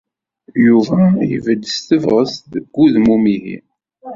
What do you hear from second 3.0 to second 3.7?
umihi.